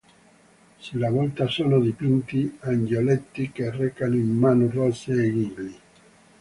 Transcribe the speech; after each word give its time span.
Sulla 0.77 1.11
volta 1.11 1.45
sono 1.45 1.79
dipinti 1.79 2.57
angioletti 2.61 3.51
che 3.51 3.69
recano 3.69 4.15
in 4.15 4.31
mano 4.35 4.67
rose 4.67 5.11
e 5.13 5.31
gigli. 5.31 5.77